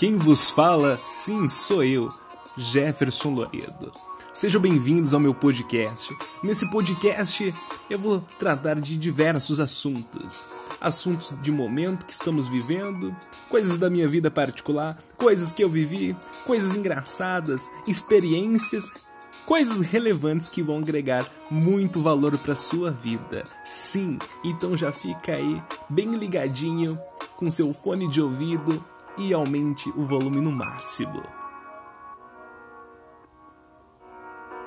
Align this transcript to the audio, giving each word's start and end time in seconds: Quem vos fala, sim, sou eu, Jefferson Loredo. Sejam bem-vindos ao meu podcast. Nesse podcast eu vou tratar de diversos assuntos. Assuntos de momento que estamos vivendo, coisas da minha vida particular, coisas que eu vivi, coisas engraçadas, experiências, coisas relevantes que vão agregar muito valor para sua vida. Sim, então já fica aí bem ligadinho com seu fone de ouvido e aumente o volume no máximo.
Quem 0.00 0.16
vos 0.16 0.48
fala, 0.48 0.98
sim, 1.04 1.50
sou 1.50 1.84
eu, 1.84 2.08
Jefferson 2.56 3.34
Loredo. 3.34 3.92
Sejam 4.32 4.58
bem-vindos 4.58 5.12
ao 5.12 5.20
meu 5.20 5.34
podcast. 5.34 6.16
Nesse 6.42 6.70
podcast 6.70 7.54
eu 7.90 7.98
vou 7.98 8.24
tratar 8.38 8.80
de 8.80 8.96
diversos 8.96 9.60
assuntos. 9.60 10.42
Assuntos 10.80 11.34
de 11.42 11.52
momento 11.52 12.06
que 12.06 12.14
estamos 12.14 12.48
vivendo, 12.48 13.14
coisas 13.50 13.76
da 13.76 13.90
minha 13.90 14.08
vida 14.08 14.30
particular, 14.30 14.96
coisas 15.18 15.52
que 15.52 15.62
eu 15.62 15.68
vivi, 15.68 16.16
coisas 16.46 16.74
engraçadas, 16.74 17.70
experiências, 17.86 18.90
coisas 19.44 19.82
relevantes 19.82 20.48
que 20.48 20.62
vão 20.62 20.78
agregar 20.78 21.26
muito 21.50 22.00
valor 22.00 22.38
para 22.38 22.56
sua 22.56 22.90
vida. 22.90 23.44
Sim, 23.66 24.16
então 24.42 24.74
já 24.78 24.92
fica 24.92 25.34
aí 25.34 25.62
bem 25.90 26.08
ligadinho 26.16 26.98
com 27.36 27.50
seu 27.50 27.74
fone 27.74 28.08
de 28.08 28.22
ouvido 28.22 28.82
e 29.20 29.34
aumente 29.34 29.90
o 29.90 30.04
volume 30.04 30.40
no 30.40 30.50
máximo. 30.50 31.39